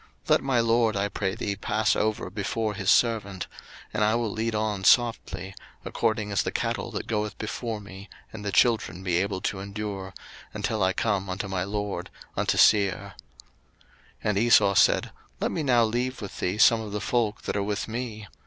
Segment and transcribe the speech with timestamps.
[0.23, 3.45] 01:033:014 Let my lord, I pray thee, pass over before his servant:
[3.93, 5.53] and I will lead on softly,
[5.85, 10.15] according as the cattle that goeth before me and the children be able to endure,
[10.55, 13.13] until I come unto my lord unto Seir.
[14.23, 17.55] 01:033:015 And Esau said, Let me now leave with thee some of the folk that
[17.55, 18.27] are with me.